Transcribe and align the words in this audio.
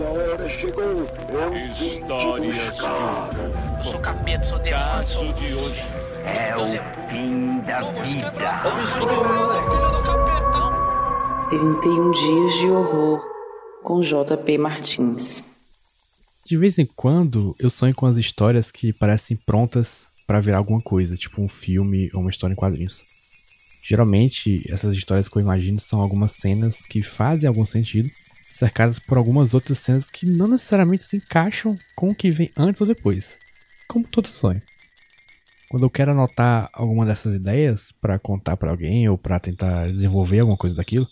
Sua 0.00 0.08
hora 0.08 0.48
chegou. 0.48 0.82
Eu 0.82 1.52
vim 1.52 1.70
te 1.74 2.00
buscar. 2.56 3.28
Eu 3.76 3.84
sou 3.84 4.00
capeta, 4.00 4.42
sou 4.42 4.58
demônio, 4.58 5.06
sou 5.06 5.30
de 5.34 5.44
hoje. 5.52 5.82
É 6.24 6.56
o 6.56 6.66
fim 7.10 7.60
da 7.66 7.92
vida. 8.02 8.32
31 11.50 12.12
dias 12.12 12.54
de 12.54 12.66
horror 12.68 13.22
com 13.82 14.00
JP 14.00 14.56
Martins. 14.56 15.44
De 16.46 16.56
vez 16.56 16.78
em 16.78 16.86
quando 16.86 17.54
eu 17.58 17.68
sonho 17.68 17.94
com 17.94 18.06
as 18.06 18.16
histórias 18.16 18.72
que 18.72 18.94
parecem 18.94 19.36
prontas 19.36 20.06
para 20.26 20.40
virar 20.40 20.56
alguma 20.56 20.80
coisa, 20.80 21.14
tipo 21.14 21.42
um 21.42 21.48
filme 21.48 22.08
ou 22.14 22.22
uma 22.22 22.30
história 22.30 22.54
em 22.54 22.56
quadrinhos. 22.56 23.04
Geralmente, 23.82 24.64
essas 24.72 24.94
histórias 24.94 25.28
que 25.28 25.36
eu 25.36 25.42
imagino 25.42 25.78
são 25.78 26.00
algumas 26.00 26.32
cenas 26.32 26.86
que 26.86 27.02
fazem 27.02 27.46
algum 27.46 27.66
sentido, 27.66 28.08
cercadas 28.50 28.98
por 28.98 29.16
algumas 29.16 29.54
outras 29.54 29.78
cenas 29.78 30.10
que 30.10 30.26
não 30.26 30.48
necessariamente 30.48 31.04
se 31.04 31.16
encaixam 31.16 31.78
com 31.94 32.10
o 32.10 32.14
que 32.14 32.30
vem 32.30 32.50
antes 32.56 32.80
ou 32.80 32.86
depois, 32.86 33.36
como 33.86 34.06
todo 34.06 34.26
sonho. 34.26 34.60
Quando 35.68 35.84
eu 35.84 35.90
quero 35.90 36.10
anotar 36.10 36.68
alguma 36.72 37.06
dessas 37.06 37.34
ideias 37.34 37.92
para 37.92 38.18
contar 38.18 38.56
para 38.56 38.70
alguém 38.70 39.08
ou 39.08 39.16
para 39.16 39.38
tentar 39.38 39.86
desenvolver 39.92 40.40
alguma 40.40 40.56
coisa 40.56 40.74
daquilo, 40.74 41.08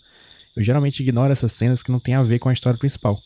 eu 0.55 0.61
geralmente 0.61 1.01
ignoro 1.01 1.31
essas 1.31 1.53
cenas 1.53 1.81
que 1.81 1.91
não 1.91 1.99
têm 1.99 2.15
a 2.15 2.21
ver 2.21 2.39
com 2.39 2.49
a 2.49 2.53
história 2.53 2.77
principal. 2.77 3.17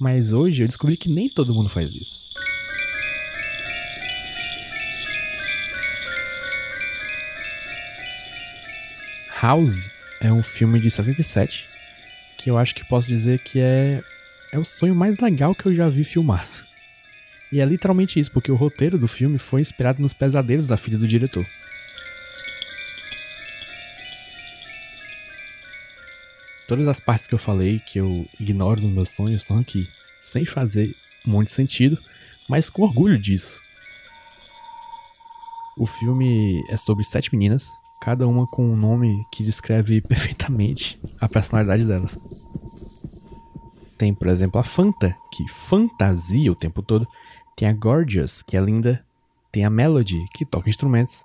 Mas 0.00 0.32
hoje 0.32 0.64
eu 0.64 0.66
descobri 0.66 0.96
que 0.96 1.08
nem 1.08 1.28
todo 1.28 1.54
mundo 1.54 1.68
faz 1.68 1.94
isso. 1.94 2.26
House 9.40 9.88
é 10.20 10.32
um 10.32 10.42
filme 10.42 10.80
de 10.80 10.90
77 10.90 11.75
que 12.46 12.50
eu 12.50 12.56
acho 12.56 12.76
que 12.76 12.84
posso 12.84 13.08
dizer 13.08 13.40
que 13.40 13.58
é, 13.58 14.04
é 14.52 14.58
o 14.58 14.64
sonho 14.64 14.94
mais 14.94 15.18
legal 15.18 15.52
que 15.52 15.66
eu 15.66 15.74
já 15.74 15.88
vi 15.88 16.04
filmado. 16.04 16.64
E 17.50 17.60
é 17.60 17.64
literalmente 17.64 18.20
isso, 18.20 18.30
porque 18.30 18.52
o 18.52 18.54
roteiro 18.54 18.96
do 18.96 19.08
filme 19.08 19.36
foi 19.36 19.60
inspirado 19.60 20.00
nos 20.00 20.12
pesadelos 20.12 20.64
da 20.64 20.76
filha 20.76 20.96
do 20.96 21.08
diretor. 21.08 21.44
Todas 26.68 26.86
as 26.86 27.00
partes 27.00 27.26
que 27.26 27.34
eu 27.34 27.38
falei 27.38 27.80
que 27.80 27.98
eu 27.98 28.28
ignoro 28.38 28.80
nos 28.80 28.92
meus 28.92 29.08
sonhos 29.08 29.42
estão 29.42 29.58
aqui, 29.58 29.88
sem 30.20 30.46
fazer 30.46 30.94
muito 31.26 31.50
sentido, 31.50 31.98
mas 32.48 32.70
com 32.70 32.82
orgulho 32.82 33.18
disso. 33.18 33.60
O 35.76 35.84
filme 35.84 36.62
é 36.70 36.76
sobre 36.76 37.02
sete 37.02 37.34
meninas, 37.34 37.66
cada 38.00 38.24
uma 38.28 38.46
com 38.46 38.68
um 38.68 38.76
nome 38.76 39.24
que 39.32 39.42
descreve 39.42 40.00
perfeitamente 40.06 40.96
a 41.20 41.28
personalidade 41.28 41.84
delas. 41.84 42.16
Tem, 43.96 44.14
por 44.14 44.28
exemplo, 44.28 44.60
a 44.60 44.64
Fanta, 44.64 45.16
que 45.32 45.48
fantasia 45.48 46.52
o 46.52 46.56
tempo 46.56 46.82
todo. 46.82 47.06
Tem 47.56 47.68
a 47.68 47.72
Gorgeous, 47.72 48.42
que 48.42 48.56
é 48.56 48.60
linda. 48.60 49.04
Tem 49.50 49.64
a 49.64 49.70
Melody, 49.70 50.26
que 50.34 50.44
toca 50.44 50.68
instrumentos. 50.68 51.24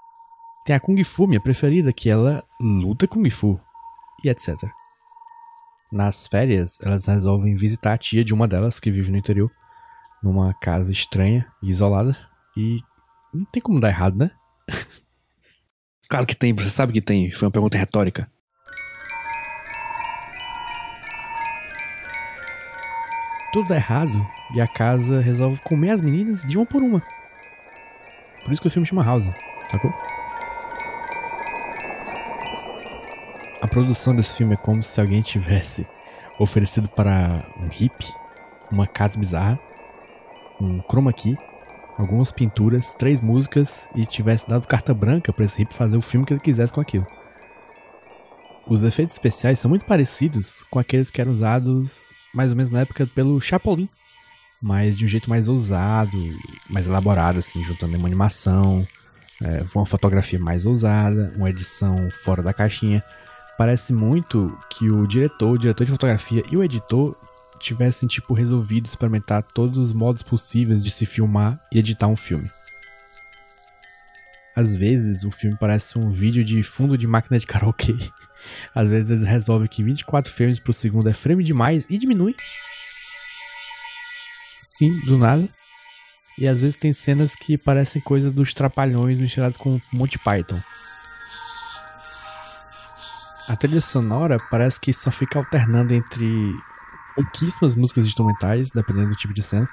Tem 0.66 0.76
a 0.76 0.80
Kung 0.80 1.04
Fu, 1.04 1.28
minha 1.28 1.42
preferida, 1.42 1.92
que 1.92 2.10
ela 2.10 2.44
luta 2.60 3.08
Kung 3.08 3.30
Fu. 3.30 3.60
E 4.24 4.30
etc. 4.30 4.56
Nas 5.92 6.28
férias, 6.28 6.78
elas 6.82 7.06
resolvem 7.06 7.56
visitar 7.56 7.94
a 7.94 7.98
tia 7.98 8.24
de 8.24 8.34
uma 8.34 8.48
delas, 8.48 8.80
que 8.80 8.90
vive 8.90 9.12
no 9.12 9.18
interior, 9.18 9.52
numa 10.24 10.54
casa 10.54 10.92
estranha 10.92 11.46
e 11.62 11.70
isolada. 11.70 12.16
E 12.56 12.80
não 13.34 13.44
tem 13.46 13.62
como 13.62 13.80
dar 13.80 13.90
errado, 13.90 14.18
né? 14.18 14.32
claro 16.08 16.26
que 16.26 16.36
tem, 16.36 16.54
você 16.54 16.70
sabe 16.70 16.94
que 16.94 17.02
tem. 17.02 17.32
Foi 17.32 17.48
uma 17.48 17.52
pergunta 17.52 17.78
retórica. 17.78 18.32
Tudo 23.52 23.68
dá 23.68 23.76
errado 23.76 24.26
e 24.54 24.62
a 24.62 24.68
casa 24.68 25.20
resolve 25.20 25.62
comer 25.62 25.92
as 25.92 26.02
meninas 26.02 26.42
de 26.44 26.58
uma 26.58 26.66
por 26.66 26.82
uma. 26.82 27.02
Por 28.44 28.54
isso 28.54 28.62
que 28.62 28.68
o 28.68 28.72
filme 28.72 28.88
chama 28.88 29.04
House, 29.04 29.28
sacou? 29.70 29.94
A 33.62 33.68
produção 33.68 34.16
desse 34.16 34.38
filme 34.38 34.54
é 34.54 34.58
como 34.58 34.82
se 34.82 35.00
alguém 35.00 35.22
tivesse 35.22 35.86
oferecido 36.40 36.90
para 36.90 37.46
um 37.60 37.68
hippie 37.68 38.12
uma 38.72 38.88
casa 38.88 39.20
bizarra, 39.20 39.60
um 40.60 40.82
chroma 40.82 41.12
key, 41.12 41.38
algumas 41.98 42.32
pinturas, 42.32 42.96
três 42.96 43.20
músicas 43.20 43.90
e 43.94 44.06
tivesse 44.06 44.48
dado 44.48 44.66
carta 44.66 44.94
branca 44.94 45.34
para 45.34 45.46
esse 45.46 45.58
hippie 45.58 45.76
fazer 45.76 45.98
o 45.98 46.02
filme 46.02 46.26
que 46.26 46.34
ele 46.34 46.40
quisesse 46.40 46.72
com 46.72 46.80
aquilo. 46.80 47.06
Os 48.66 48.84
efeitos 48.84 49.14
especiais 49.14 49.60
são 49.60 49.70
muito 49.70 49.86
parecidos 49.86 50.64
com 50.64 50.80
aqueles 50.80 51.12
que 51.12 51.20
eram 51.20 51.32
usados 51.32 52.14
mais 52.34 52.50
ou 52.50 52.56
menos 52.56 52.72
na 52.72 52.82
época 52.82 53.08
pelo 53.08 53.40
Chapolin, 53.42 53.90
mas 54.62 54.98
de 54.98 55.06
um 55.06 55.08
jeito 55.08 55.30
mais 55.30 55.48
ousado, 55.48 56.18
mais 56.70 56.88
elaborado, 56.88 57.40
assim, 57.40 57.64
juntando 57.64 57.98
uma 57.98 58.08
animação, 58.08 58.88
é, 59.42 59.64
uma 59.74 59.86
fotografia 59.86 60.40
mais 60.40 60.66
ousada, 60.66 61.34
uma 61.36 61.50
edição 61.50 62.10
fora 62.24 62.44
da 62.44 62.54
caixinha. 62.54 63.04
Parece 63.58 63.92
muito 63.92 64.58
que 64.70 64.90
o 64.90 65.08
diretor, 65.08 65.52
o 65.52 65.58
diretor 65.58 65.84
de 65.86 65.92
fotografia 65.92 66.44
e 66.52 66.58
o 66.58 66.64
editor 66.64 67.16
tivessem, 67.60 68.08
tipo, 68.08 68.34
resolvido 68.34 68.86
experimentar 68.86 69.44
todos 69.44 69.78
os 69.78 69.94
modos 69.94 70.24
possíveis 70.24 70.84
de 70.84 70.90
se 70.90 71.06
filmar 71.06 71.60
e 71.72 71.80
editar 71.80 72.08
um 72.08 72.16
filme. 72.16 72.50
Às 74.56 74.76
vezes 74.76 75.24
o 75.24 75.32
filme 75.32 75.58
parece 75.58 75.98
um 75.98 76.10
vídeo 76.10 76.44
de 76.44 76.62
fundo 76.64 76.98
de 76.98 77.08
máquina 77.08 77.40
de 77.40 77.46
karaokê. 77.48 77.96
Às 78.76 78.90
vezes 78.90 79.10
eles 79.10 79.28
resolvem 79.28 79.68
que 79.68 79.84
24 79.84 80.32
frames 80.32 80.60
por 80.60 80.74
segundo 80.74 81.08
é 81.10 81.14
frame 81.14 81.44
demais 81.44 81.86
e 81.90 81.98
diminui. 81.98 82.36
Sim, 84.64 85.00
do 85.06 85.18
nada. 85.18 85.48
E 86.38 86.48
às 86.48 86.62
vezes 86.62 86.76
tem 86.76 86.92
cenas 86.92 87.36
que 87.36 87.56
parecem 87.56 88.02
coisa 88.02 88.32
dos 88.32 88.52
trapalhões 88.52 89.20
misturado 89.20 89.60
com 89.60 89.80
Monty 89.94 90.18
Python. 90.18 90.60
A 93.48 93.56
trilha 93.56 93.82
sonora 93.82 94.40
parece 94.50 94.80
que 94.80 94.92
só 94.92 95.12
fica 95.12 95.38
alternando 95.38 95.94
entre 95.94 96.56
pouquíssimas 97.14 97.76
músicas 97.76 98.06
instrumentais, 98.06 98.72
dependendo 98.72 99.10
do 99.10 99.16
tipo 99.16 99.34
de 99.34 99.44
cena, 99.44 99.68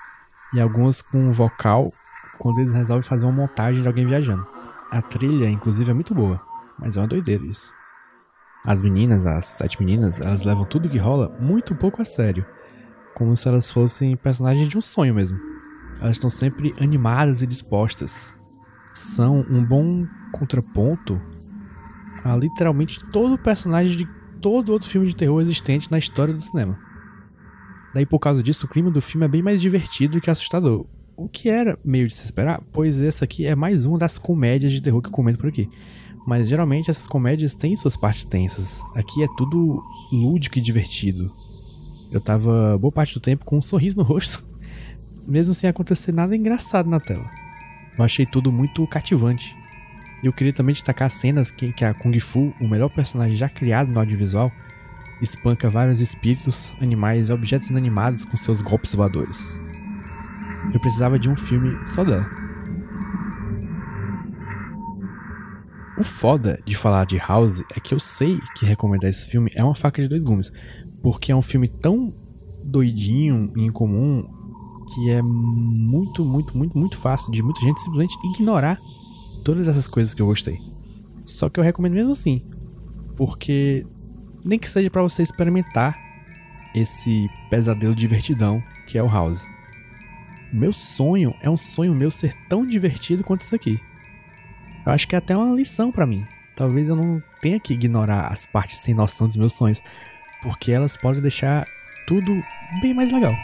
e 0.52 0.60
algumas 0.60 1.00
com 1.00 1.32
vocal, 1.32 1.92
quando 2.38 2.58
eles 2.58 2.74
resolvem 2.74 3.02
fazer 3.02 3.24
uma 3.24 3.32
montagem 3.32 3.80
de 3.80 3.88
alguém 3.88 4.06
viajando. 4.06 4.57
A 4.90 5.02
trilha, 5.02 5.50
inclusive, 5.50 5.90
é 5.90 5.94
muito 5.94 6.14
boa, 6.14 6.40
mas 6.78 6.96
é 6.96 7.00
uma 7.00 7.06
doideira 7.06 7.44
isso. 7.44 7.72
As 8.64 8.80
meninas, 8.80 9.26
as 9.26 9.44
sete 9.44 9.78
meninas, 9.80 10.20
elas 10.20 10.44
levam 10.44 10.64
tudo 10.64 10.88
que 10.88 10.98
rola 10.98 11.36
muito 11.40 11.74
pouco 11.74 12.00
a 12.00 12.04
sério, 12.04 12.44
como 13.14 13.36
se 13.36 13.46
elas 13.48 13.70
fossem 13.70 14.16
personagens 14.16 14.68
de 14.68 14.78
um 14.78 14.80
sonho 14.80 15.14
mesmo. 15.14 15.38
Elas 16.00 16.12
estão 16.12 16.30
sempre 16.30 16.74
animadas 16.80 17.42
e 17.42 17.46
dispostas. 17.46 18.34
São 18.94 19.44
um 19.50 19.64
bom 19.64 20.06
contraponto 20.32 21.20
a 22.24 22.34
literalmente 22.36 23.04
todo 23.10 23.38
personagem 23.38 23.96
de 23.96 24.08
todo 24.40 24.72
outro 24.72 24.88
filme 24.88 25.08
de 25.08 25.16
terror 25.16 25.40
existente 25.40 25.90
na 25.90 25.98
história 25.98 26.32
do 26.32 26.40
cinema. 26.40 26.78
Daí, 27.94 28.06
por 28.06 28.18
causa 28.18 28.42
disso, 28.42 28.66
o 28.66 28.68
clima 28.68 28.90
do 28.90 29.00
filme 29.00 29.26
é 29.26 29.28
bem 29.28 29.42
mais 29.42 29.60
divertido 29.60 30.20
que 30.20 30.30
assustador. 30.30 30.86
O 31.18 31.28
que 31.28 31.48
era 31.48 31.76
meio 31.84 32.06
de 32.06 32.14
se 32.14 32.24
esperar, 32.24 32.62
pois 32.72 33.02
essa 33.02 33.24
aqui 33.24 33.44
é 33.44 33.52
mais 33.52 33.84
uma 33.84 33.98
das 33.98 34.18
comédias 34.18 34.72
de 34.72 34.80
terror 34.80 35.02
que 35.02 35.08
eu 35.08 35.12
comento 35.12 35.40
por 35.40 35.48
aqui. 35.48 35.68
Mas 36.24 36.48
geralmente 36.48 36.92
essas 36.92 37.08
comédias 37.08 37.54
têm 37.54 37.76
suas 37.76 37.96
partes 37.96 38.22
tensas. 38.22 38.80
Aqui 38.94 39.24
é 39.24 39.26
tudo 39.36 39.82
lúdico 40.12 40.60
e 40.60 40.62
divertido. 40.62 41.32
Eu 42.12 42.20
tava 42.20 42.78
boa 42.78 42.92
parte 42.92 43.14
do 43.14 43.20
tempo 43.20 43.44
com 43.44 43.58
um 43.58 43.62
sorriso 43.62 43.96
no 43.96 44.04
rosto, 44.04 44.44
mesmo 45.26 45.54
sem 45.54 45.68
acontecer 45.68 46.12
nada 46.12 46.36
engraçado 46.36 46.88
na 46.88 47.00
tela. 47.00 47.28
Eu 47.98 48.04
achei 48.04 48.24
tudo 48.24 48.52
muito 48.52 48.86
cativante. 48.86 49.56
Eu 50.22 50.32
queria 50.32 50.52
também 50.52 50.72
destacar 50.72 51.10
cenas 51.10 51.50
que, 51.50 51.72
que 51.72 51.84
a 51.84 51.92
Kung 51.94 52.16
Fu, 52.20 52.54
o 52.60 52.68
melhor 52.68 52.90
personagem 52.90 53.36
já 53.36 53.48
criado 53.48 53.90
no 53.90 53.98
audiovisual, 53.98 54.52
espanca 55.20 55.68
vários 55.68 55.98
espíritos, 56.00 56.72
animais 56.80 57.28
e 57.28 57.32
objetos 57.32 57.70
inanimados 57.70 58.24
com 58.24 58.36
seus 58.36 58.60
golpes 58.60 58.94
voadores. 58.94 59.67
Eu 60.72 60.80
precisava 60.80 61.18
de 61.18 61.28
um 61.28 61.36
filme 61.36 61.78
só 61.86 62.04
dela. 62.04 62.28
O 65.98 66.04
foda 66.04 66.60
de 66.64 66.76
falar 66.76 67.04
de 67.06 67.16
House 67.18 67.62
é 67.74 67.80
que 67.80 67.92
eu 67.92 67.98
sei 67.98 68.38
que 68.54 68.64
recomendar 68.64 69.10
esse 69.10 69.26
filme 69.26 69.50
é 69.54 69.64
uma 69.64 69.74
faca 69.74 70.00
de 70.00 70.06
dois 70.08 70.22
gumes, 70.22 70.52
porque 71.02 71.32
é 71.32 71.36
um 71.36 71.42
filme 71.42 71.68
tão 71.68 72.08
doidinho 72.64 73.52
e 73.56 73.64
incomum 73.64 74.24
que 74.94 75.10
é 75.10 75.20
muito, 75.20 76.24
muito, 76.24 76.56
muito, 76.56 76.78
muito 76.78 76.96
fácil 76.96 77.32
de 77.32 77.42
muita 77.42 77.60
gente 77.60 77.80
simplesmente 77.80 78.16
ignorar 78.32 78.78
todas 79.44 79.66
essas 79.66 79.88
coisas 79.88 80.14
que 80.14 80.22
eu 80.22 80.26
gostei. 80.26 80.58
Só 81.26 81.48
que 81.48 81.58
eu 81.58 81.64
recomendo 81.64 81.94
mesmo 81.94 82.12
assim, 82.12 82.42
porque 83.16 83.84
nem 84.44 84.58
que 84.58 84.68
seja 84.68 84.88
para 84.88 85.02
você 85.02 85.22
experimentar 85.22 85.98
esse 86.74 87.28
pesadelo 87.50 87.94
divertidão 87.94 88.62
que 88.86 88.96
é 88.96 89.02
o 89.02 89.08
House. 89.08 89.44
Meu 90.50 90.72
sonho 90.72 91.34
é 91.42 91.50
um 91.50 91.58
sonho 91.58 91.94
meu 91.94 92.10
ser 92.10 92.34
tão 92.48 92.66
divertido 92.66 93.22
quanto 93.22 93.42
isso 93.42 93.54
aqui. 93.54 93.78
Eu 94.86 94.92
acho 94.92 95.06
que 95.06 95.14
é 95.14 95.18
até 95.18 95.36
uma 95.36 95.54
lição 95.54 95.92
para 95.92 96.06
mim. 96.06 96.26
Talvez 96.56 96.88
eu 96.88 96.96
não 96.96 97.22
tenha 97.42 97.60
que 97.60 97.74
ignorar 97.74 98.28
as 98.32 98.46
partes 98.46 98.78
sem 98.78 98.94
noção 98.94 99.28
dos 99.28 99.36
meus 99.36 99.52
sonhos, 99.52 99.82
porque 100.42 100.72
elas 100.72 100.96
podem 100.96 101.20
deixar 101.20 101.66
tudo 102.06 102.32
bem 102.80 102.94
mais 102.94 103.12
legal. 103.12 103.34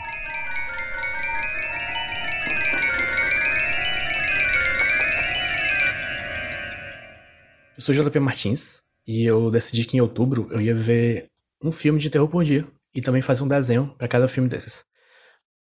Eu 7.76 7.82
sou 7.82 7.94
JP 7.94 8.18
Martins 8.18 8.78
e 9.06 9.26
eu 9.26 9.50
decidi 9.50 9.84
que 9.84 9.98
em 9.98 10.00
outubro 10.00 10.48
eu 10.50 10.60
ia 10.60 10.74
ver 10.74 11.26
um 11.62 11.70
filme 11.70 11.98
de 11.98 12.08
terror 12.08 12.28
por 12.28 12.44
dia 12.44 12.66
e 12.94 13.02
também 13.02 13.20
fazer 13.20 13.42
um 13.42 13.48
desenho 13.48 13.94
para 13.98 14.08
cada 14.08 14.26
filme 14.26 14.48
desses. 14.48 14.86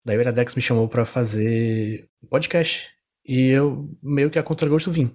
Daí 0.07 0.17
o 0.17 0.21
Iradex 0.21 0.55
me 0.55 0.63
chamou 0.63 0.89
para 0.89 1.05
fazer 1.05 2.09
um 2.23 2.29
podcast 2.29 2.93
e 3.25 3.49
eu 3.49 3.93
meio 4.01 4.31
que 4.31 4.39
a 4.39 4.43
contragosto 4.43 4.89
vim. 4.89 5.13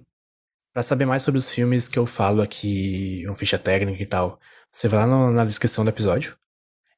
Para 0.70 0.82
saber 0.82 1.06
mais 1.06 1.22
sobre 1.22 1.38
os 1.38 1.50
filmes 1.50 1.88
que 1.88 1.98
eu 1.98 2.04
falo 2.04 2.42
aqui, 2.42 3.24
uma 3.24 3.34
ficha 3.34 3.58
técnica 3.58 4.02
e 4.02 4.04
tal, 4.04 4.38
você 4.70 4.88
vai 4.88 5.00
lá 5.00 5.06
no, 5.06 5.30
na 5.30 5.46
descrição 5.46 5.82
do 5.82 5.88
episódio. 5.88 6.36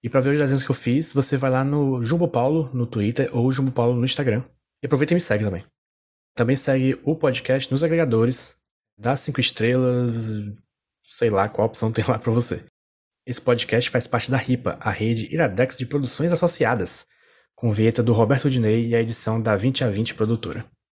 E 0.02 0.11
para 0.11 0.20
ver 0.20 0.31
os 0.31 0.38
desenhos 0.38 0.64
que 0.64 0.70
eu 0.73 0.75
fiz, 0.75 1.12
você 1.12 1.37
vai 1.37 1.52
lá 1.52 1.62
no 1.62 2.02
Jumbo 2.02 2.26
Paulo 2.26 2.69
no 2.75 2.85
Twitter 2.85 3.31
ou 3.32 3.52
Jumbo 3.52 3.70
Paulo 3.70 3.94
no 3.94 4.05
Instagram. 4.05 4.43
E 4.82 4.87
aproveita 4.87 5.12
e 5.12 5.14
me 5.14 5.20
segue 5.20 5.44
também. 5.44 5.64
Também 6.35 6.56
segue 6.56 6.99
o 7.05 7.14
podcast 7.14 7.70
nos 7.70 7.85
agregadores, 7.85 8.56
dá 8.99 9.17
cinco 9.17 9.38
estrelas, 9.38 10.12
sei 11.05 11.31
lá 11.31 11.49
qual 11.49 11.69
opção 11.69 11.93
tem 11.93 12.05
lá 12.08 12.19
para 12.19 12.32
você. 12.32 12.64
Esse 13.25 13.41
podcast 13.41 13.88
faz 13.88 14.08
parte 14.08 14.32
da 14.32 14.37
RIPA, 14.37 14.79
a 14.81 14.91
rede 14.91 15.32
Iradex 15.32 15.79
de 15.79 15.87
Produções 15.87 16.32
Associadas, 16.32 17.06
com 17.64 17.72
vinheta 17.72 18.02
do 18.02 18.12
Roberto 18.12 18.50
Dinei 18.50 18.88
e 18.88 18.94
a 18.94 19.00
edição 19.00 19.40
da 19.40 19.56
20 19.56 19.84
a 19.84 19.88
20 19.88 20.12
produtora. 20.12 20.66